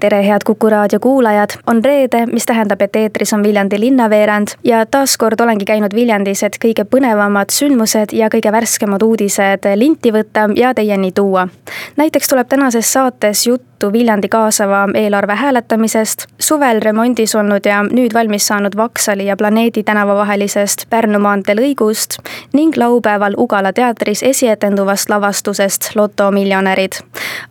[0.00, 4.86] tere, head Kuku raadio kuulajad, on reede, mis tähendab, et eetris on Viljandi linnaveerand ja
[4.86, 10.74] taaskord olengi käinud Viljandis, et kõige põnevamad sündmused ja kõige värskemad uudised linti võtta ja
[10.74, 11.48] teieni tuua.
[11.96, 13.46] näiteks tuleb tänases saates
[13.78, 19.82] juttu Viljandi kaasava eelarve hääletamisest, suvel remondis olnud ja nüüd valmis saanud Vaksali ja Planeedi
[19.82, 22.18] tänava vahelisest Pärnu maantee lõigust
[22.52, 26.92] ning laupäeval Ugala teatris esietenduvast lavastusest Loto miljonärid.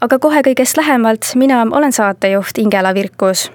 [0.01, 3.51] aga kohe kõigest lähemalt, mina olen saatejuht Ingela Virkus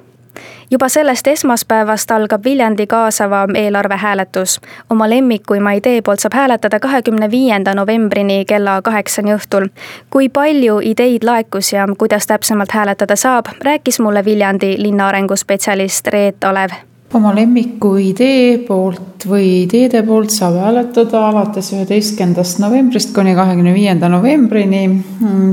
[0.72, 4.60] juba sellest esmaspäevast algab Viljandi kaasava eelarve hääletus.
[4.90, 9.68] oma lemmikuima idee poolt saab hääletada kahekümne viienda novembrini kella kaheksani õhtul.
[10.10, 16.44] kui palju ideid laekus ja kuidas täpsemalt hääletada saab, rääkis mulle Viljandi linna arenguspetsialist Reet
[16.44, 23.74] Olev oma lemmiku idee poolt või ideede poolt saab hääletada alates üheteistkümnendast novembrist kuni kahekümne
[23.74, 24.82] viienda novembrini.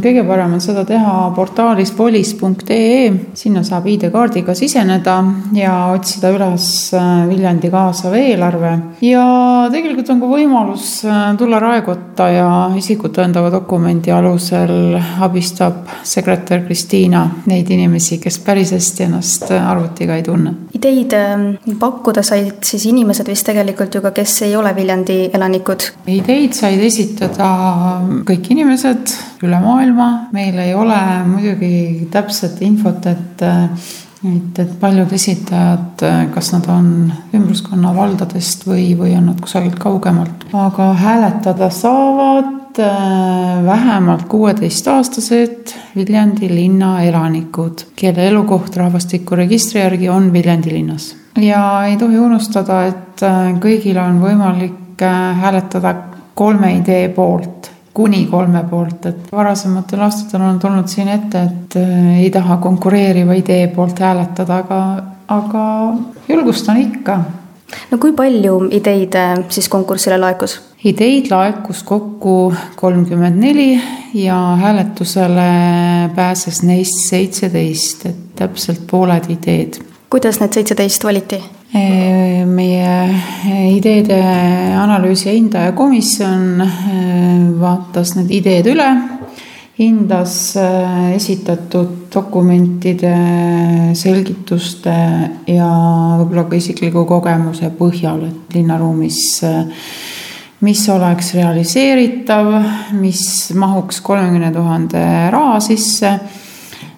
[0.01, 5.17] kõige parem on seda teha portaalis polis.ee, sinna saab ID-kaardiga siseneda
[5.53, 8.73] ja otsida üles äh, Viljandi kaasav eelarve.
[9.01, 9.25] ja
[9.71, 17.27] tegelikult on ka võimalus äh, tulla raekotta ja isikut tõendava dokumendi alusel abistab sekretär Kristiina
[17.45, 20.55] neid inimesi, kes päris hästi ennast arvutiga ei tunne.
[20.79, 21.45] Ideid ähm,
[21.79, 25.89] pakkuda said siis inimesed vist tegelikult ju ka, kes ei ole Viljandi elanikud?
[26.09, 27.49] ideid said esitada
[28.27, 33.43] kõik inimesed üle maailma, meil ei ole muidugi täpset infot, et
[34.19, 36.01] et, et paljud esitajad,
[36.33, 36.87] kas nad on
[37.35, 46.49] ümbruskonna valdadest või, või on nad kusagilt kaugemalt, aga hääletada saavad äh, vähemalt kuueteistaastased Viljandi
[46.49, 53.41] linna elanikud, kelle elukoht rahvastikuregistri järgi on Viljandi linnas ja ei tohi unustada, et äh,
[53.61, 55.95] kõigil on võimalik äh, hääletada
[56.35, 61.75] kolme idee poolt, kuni kolme poolt, et varasematel aastatel on tulnud siin ette, et
[62.21, 64.79] ei taha konkureeriva idee poolt hääletada, aga,
[65.27, 65.65] aga
[66.29, 67.19] julgustan ikka.
[67.91, 69.17] No kui palju ideid
[69.49, 70.59] siis konkursile laekus?
[70.83, 73.69] ideid laekus kokku kolmkümmend neli
[74.13, 75.51] ja hääletusele
[76.15, 81.39] pääses neist seitseteist, et täpselt pooled ideed kuidas need seitseteist valiti?
[82.49, 82.93] meie
[83.75, 84.15] ideede
[84.81, 86.63] analüüsi ja hindaja komisjon
[87.61, 88.87] vaatas need ideed üle,
[89.79, 90.33] hindas
[91.15, 93.13] esitatud dokumentide,
[93.95, 94.95] selgituste
[95.47, 95.69] ja
[96.19, 99.21] võib-olla ka isikliku kogemuse põhjal, et linnaruumis
[100.59, 102.51] mis oleks realiseeritav,
[102.99, 103.23] mis
[103.55, 106.11] mahuks kolmekümne tuhande raha sisse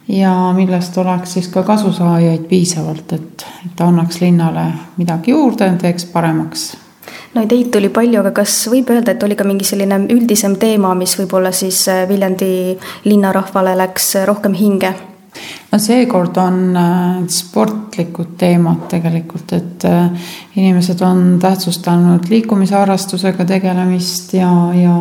[0.07, 4.65] ja millest oleks siis ka kasusaajaid piisavalt, et, et ta annaks linnale
[4.97, 6.71] midagi juurde, teeks paremaks
[7.35, 10.95] no ideid tuli palju, aga kas võib öelda, et oli ka mingi selline üldisem teema,
[10.97, 12.51] mis võib-olla siis äh, Viljandi
[13.05, 14.93] linnarahvale läks rohkem hinge?
[15.71, 24.51] no seekord on äh, sportlikud teemad tegelikult, et äh, inimesed on tähtsustanud liikumisharrastusega tegelemist ja,
[24.75, 24.95] ja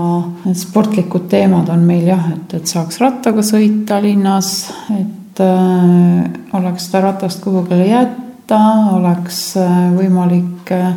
[0.44, 4.52] need sportlikud teemad on meil jah, et, et saaks rattaga sõita linnas,
[4.94, 8.60] et äh, oleks seda ratast kuhugile jätta,
[8.94, 10.94] oleks äh, võimalik äh,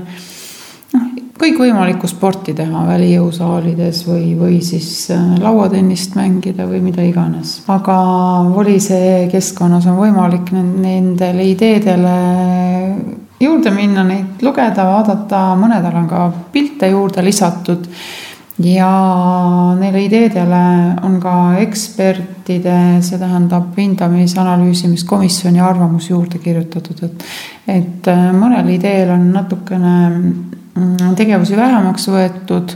[1.40, 7.62] kõikvõimalikku sporti teha välijõusaalides või, või siis äh, lauatennist mängida või mida iganes.
[7.68, 7.98] aga
[8.54, 12.18] Volise keskkonnas on võimalik nendele ideedele
[13.42, 17.90] juurde minna, neid lugeda, vaadata, mõnedel on ka pilte juurde lisatud
[18.64, 18.92] ja
[19.80, 20.64] neile ideedele
[21.04, 27.30] on ka ekspertide, see tähendab hindamis, analüüsimiskomisjoni arvamus juurde kirjutatud, et
[27.68, 29.96] et äh, mõnel ideel on natukene
[31.18, 32.76] tegevusi vähemaks võetud,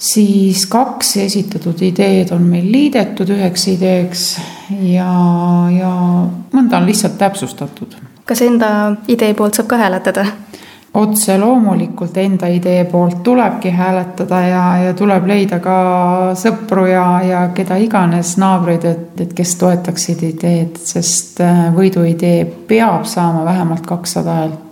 [0.00, 4.28] siis kaks esitatud ideed on meil liidetud üheks ideeks
[4.88, 5.10] ja,
[5.74, 5.90] ja
[6.52, 7.98] mõnda on lihtsalt täpsustatud.
[8.24, 8.70] kas enda
[9.08, 10.26] idee poolt saab ka hääletada?
[10.94, 15.76] otse loomulikult enda idee poolt tulebki hääletada ja, ja tuleb leida ka
[16.34, 23.06] sõpru ja, ja keda iganes naabreid, et, et kes toetaksid ideed, sest äh, võiduidee peab
[23.06, 24.69] saama vähemalt kakssada häält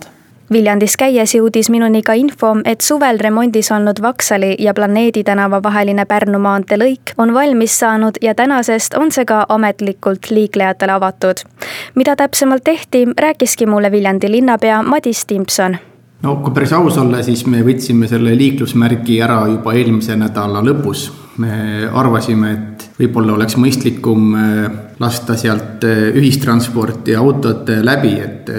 [0.49, 6.07] Viljandis käies jõudis minuni ka info, et suvel remondis olnud Vaksali ja Planeedi tänava vaheline
[6.09, 11.43] Pärnu maantee lõik on valmis saanud ja tänasest on see ka ametlikult liiklejatele avatud.
[11.95, 15.77] mida täpsemalt tehti, rääkiski mulle Viljandi linnapea Madis Timpson
[16.23, 21.11] no kui päris aus olla, siis me võtsime selle liiklusmärgi ära juba eelmise nädala lõpus.
[21.37, 24.69] me arvasime, et võib-olla oleks mõistlikum äh,
[24.99, 28.49] lasta sealt äh, ühistransporti ja autod läbi, et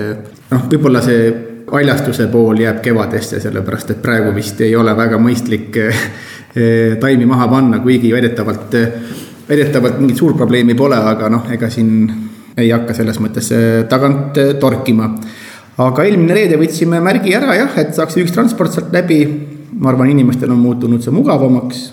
[0.51, 5.79] noh, võib-olla see haljastuse pool jääb kevadesse, sellepärast et praegu vist ei ole väga mõistlik
[7.01, 8.75] taimi maha panna, kuigi väidetavalt,
[9.49, 11.93] väidetavalt mingit suurt probleemi pole, aga noh, ega siin
[12.59, 13.53] ei hakka selles mõttes
[13.89, 15.13] tagant torkima
[15.81, 19.23] aga eelmine reede võtsime märgi ära jah, et saaks ühistransport sealt läbi.
[19.81, 21.93] ma arvan, inimestel on muutunud see mugavamaks.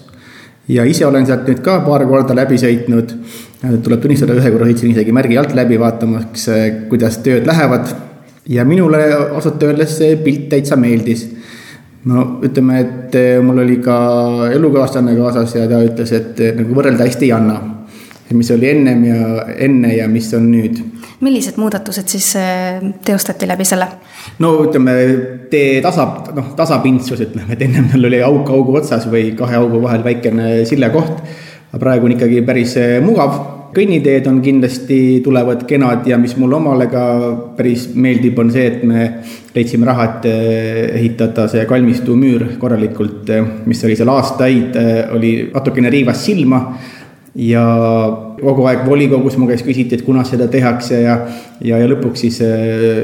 [0.67, 3.13] ja ise olen sealt nüüd ka paar korda läbi sõitnud.
[3.83, 6.49] tuleb tunnistada, ühe korra sõitsin isegi märgi alt läbi vaatamaks,
[6.89, 8.06] kuidas tööd lähevad.
[8.49, 11.27] Ja minule ausalt öeldes see pilt täitsa meeldis
[12.07, 13.97] no ütleme, et mul oli ka
[14.53, 17.57] elukaaslane kaasas ja ta ütles, et nagu võrrelda hästi ei anna.
[18.33, 20.79] mis oli ennem ja enne ja mis on nüüd
[21.19, 23.87] millised muudatused siis äh, teostati läbi selle?
[24.39, 24.93] no ütleme,
[25.49, 26.05] tee tasa,
[26.35, 30.65] noh, tasapindsus, ütleme, et ennem tal oli auk augu otsas või kahe augu vahel väikene
[30.69, 31.23] sillekoht.
[31.71, 36.87] aga praegu on ikkagi päris mugav kõnniteed on kindlasti, tulevad kenad ja mis mulle omale
[36.91, 37.03] ka
[37.57, 39.07] päris meeldib, on see, et me
[39.55, 43.31] leidsime raha, et äh, ehitada see kalmistu müür korralikult,
[43.65, 44.77] mis oli seal aastaid,
[45.15, 46.61] oli natukene riivas silma
[47.37, 47.63] ja
[48.41, 51.19] kogu aeg volikogus mu käest küsiti, et kunas seda tehakse ja,
[51.61, 52.39] ja, ja lõpuks siis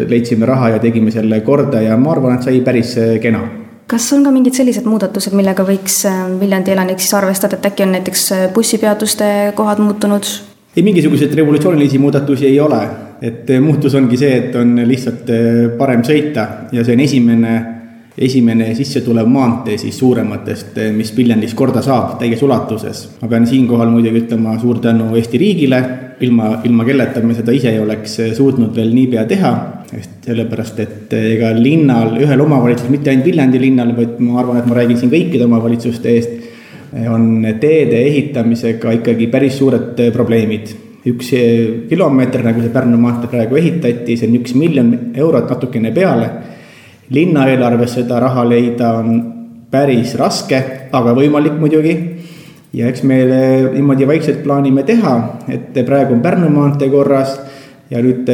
[0.09, 3.43] leidsime raha ja tegime selle korda ja ma arvan, et sai päris kena
[3.93, 5.99] kas on ka mingid sellised muudatused, millega võiks
[6.39, 8.25] Viljandi elanik siis arvestada, et äkki on näiteks
[8.55, 9.27] bussipeatuste
[9.59, 10.29] kohad muutunud?
[10.75, 12.81] Ei, mingisuguseid revolutsioonilisi muudatusi ei ole,
[13.21, 15.29] et muutus ongi see, et on lihtsalt
[15.77, 17.53] parem sõita ja see on esimene
[18.17, 23.09] esimene sisse tulev maantee siis suurematest, eh, mis Viljandis korda saab täies ulatuses.
[23.21, 25.83] ma pean siinkohal muidugi ütlema suur tänu Eesti riigile,
[26.21, 29.53] ilma, ilma kelleta me seda ise ei oleks eh, suutnud veel niipea teha.
[29.93, 34.57] sest sellepärast, et eh, ega linnal, ühel omavalitsusel, mitte ainult Viljandi linnal, vaid ma arvan,
[34.57, 36.31] et ma räägin siin kõikide omavalitsuste eest,
[37.09, 40.73] on teede ehitamisega ikkagi päris suured probleemid
[41.09, 41.33] üks
[41.89, 46.29] kilomeeter, nagu see Pärnu maantee praegu ehitati, see on üks miljon eurot natukene peale
[47.13, 49.17] linnaeelarves seda raha leida on
[49.71, 50.59] päris raske,
[50.93, 51.97] aga võimalik muidugi.
[52.73, 53.19] ja eks me
[53.73, 55.13] niimoodi vaikselt plaanime teha,
[55.47, 57.35] et praegu on Pärnu maantee korras
[57.91, 58.29] ja nüüd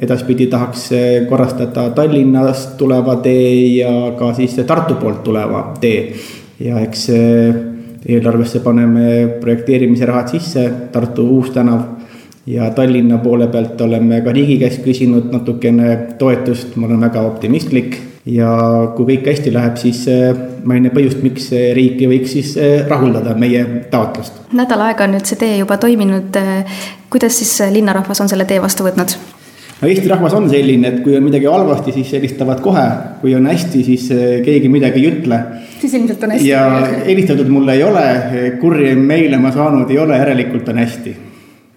[0.00, 0.90] edaspidi tahaks
[1.28, 6.14] korrastada Tallinnast tuleva tee ja ka siis Tartu poolt tuleva tee.
[6.60, 7.08] ja eks
[8.08, 11.80] eelarvesse paneme projekteerimise rahad sisse, Tartu uus tänav
[12.46, 17.98] ja Tallinna poole pealt oleme ka riigi käest küsinud natukene toetust, ma olen väga optimistlik
[18.26, 18.50] ja
[18.96, 20.04] kui kõik hästi läheb, siis
[20.64, 24.42] ma ei näe põhjust, miks riik ei võiks siis äh, rahuldada meie taotlust.
[24.52, 26.40] nädal aega on nüüd see tee juba toiminud.
[27.10, 29.16] Kuidas siis linnarahvas on selle tee vastu võtnud?
[29.80, 32.84] No Eesti rahvas on selline, et kui on midagi halvasti, siis helistavad kohe,
[33.22, 34.10] kui on hästi, siis
[34.44, 35.40] keegi midagi ei ütle.
[35.80, 36.48] siis ilmselt on hästi.
[36.48, 36.66] ja
[37.06, 38.06] helistatud mulle ei ole,
[38.60, 41.16] kurje meile ma saanud ei ole, järelikult on hästi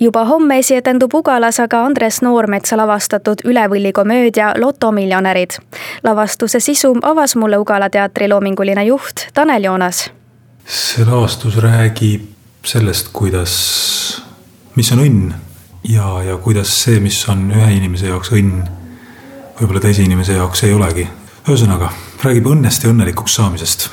[0.03, 5.59] juba homme esietendub Ugalas aga Andres Noormetsa lavastatud Üle võlli komöödia Lotomiljonärid.
[6.03, 10.11] lavastuse sisu avas mulle Ugala teatri loominguline juht Tanel Joonas.
[10.65, 12.21] see lavastus räägib
[12.65, 14.23] sellest, kuidas,
[14.75, 15.33] mis on õnn
[15.89, 18.63] ja, ja kuidas see, mis on ühe inimese jaoks õnn,
[19.59, 21.07] võib-olla teise inimese jaoks ei olegi.
[21.47, 21.91] ühesõnaga,
[22.23, 23.89] räägib õnnest ja õnnelikuks saamisest.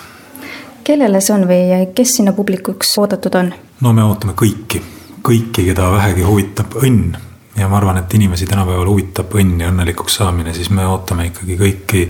[0.85, 3.53] kellele see on või kes sinna publikuks oodatud on?
[3.81, 4.83] no me ootame kõiki
[5.23, 7.17] kõiki, keda vähegi huvitab õnn
[7.59, 11.59] ja ma arvan, et inimesi tänapäeval huvitab õnn ja õnnelikuks saamine, siis me ootame ikkagi
[11.61, 12.05] kõiki,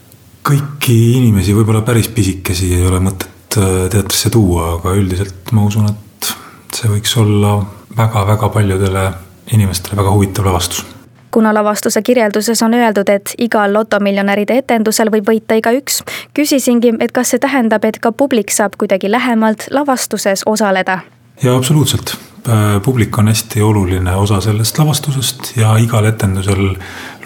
[0.47, 5.91] kõiki inimesi, võib-olla päris pisikesi ei ole mõtet äh, teatrisse tuua, aga üldiselt ma usun,
[5.91, 6.31] et
[6.77, 7.57] see võiks olla
[7.97, 9.05] väga-väga paljudele
[9.53, 10.87] inimestele väga huvitav lavastus.
[11.31, 16.01] Kuna lavastuse kirjelduses on öeldud, et igal lotomiljonäride etendusel võib võita igaüks,
[16.35, 21.01] küsisingi, et kas see tähendab, et ka publik saab kuidagi lähemalt lavastuses osaleda?
[21.43, 22.17] jaa, absoluutselt.
[22.49, 26.75] Äh, publik on hästi oluline osa sellest lavastusest ja igal etendusel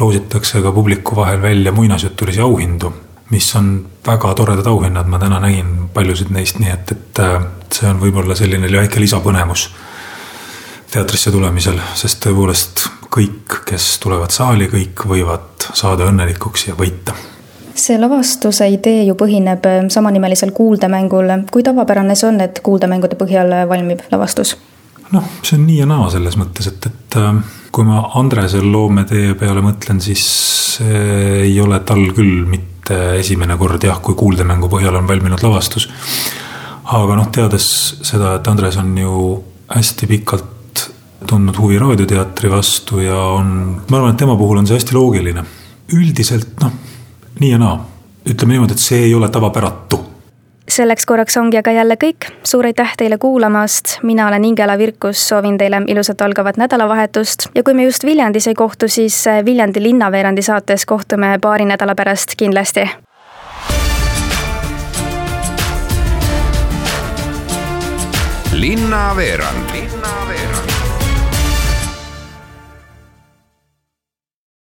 [0.01, 2.93] loositakse ka publiku vahel välja muinasjutulisi auhindu,
[3.31, 7.41] mis on väga toredad auhinnad, ma täna nägin paljusid neist, nii et, et äh,
[7.73, 9.69] see on võib-olla selline väike lisapõnevus
[10.95, 12.85] teatrisse tulemisel, sest tõepoolest
[13.15, 17.17] kõik, kes tulevad saali, kõik võivad saada õnnelikuks ja võita
[17.75, 21.33] see lavastuse idee ju põhineb äh, samanimelisel kuuldemängul.
[21.51, 24.55] kui tavapärane see on, et kuuldemängude põhjal valmib lavastus?
[25.11, 27.43] noh, see on nii ja naa selles mõttes, et, et äh,
[27.75, 30.25] kui ma Andrese loometee peale mõtlen, siis
[30.85, 35.89] ei ole tal küll mitte esimene kord jah, kui kuuldemängu põhjal on valminud lavastus.
[36.95, 37.67] aga noh, teades
[38.07, 39.19] seda, et Andres on ju
[39.75, 40.54] hästi pikalt
[41.29, 43.51] tundnud huvi raadioteatri vastu ja on,
[43.89, 45.45] ma arvan, et tema puhul on see hästi loogiline.
[45.95, 46.73] üldiselt noh,
[47.41, 47.77] nii ja naa
[48.25, 50.01] ütleme niimoodi, et see ei ole tavapäratu
[50.69, 55.59] selleks korraks ongi aga jälle kõik, suur aitäh teile kuulamast, mina olen Ingela Virkus, soovin
[55.59, 60.87] teile ilusat algavat nädalavahetust ja kui me just Viljandis ei kohtu, siis Viljandi linnaveerandi saates
[60.87, 62.89] kohtume paari nädala pärast kindlasti.
[68.55, 69.71] linnaveerand.
[69.73, 70.24] linnaveerand